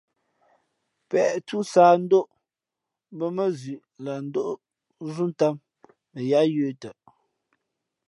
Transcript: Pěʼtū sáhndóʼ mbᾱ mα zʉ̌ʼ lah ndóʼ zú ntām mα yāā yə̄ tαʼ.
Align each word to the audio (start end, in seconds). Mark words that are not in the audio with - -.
Pěʼtū 1.09 1.57
sáhndóʼ 1.71 2.27
mbᾱ 3.13 3.25
mα 3.35 3.45
zʉ̌ʼ 3.59 3.83
lah 4.03 4.19
ndóʼ 4.27 4.59
zú 5.13 5.23
ntām 5.31 5.53
mα 6.11 6.19
yāā 6.29 6.45
yə̄ 6.55 6.69
tαʼ. 6.81 6.97